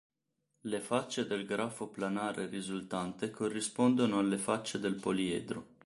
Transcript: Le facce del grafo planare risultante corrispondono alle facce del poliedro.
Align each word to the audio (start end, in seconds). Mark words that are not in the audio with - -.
Le 0.61 0.79
facce 0.79 1.27
del 1.27 1.45
grafo 1.45 1.89
planare 1.89 2.47
risultante 2.47 3.29
corrispondono 3.29 4.17
alle 4.17 4.39
facce 4.39 4.79
del 4.79 4.95
poliedro. 4.95 5.67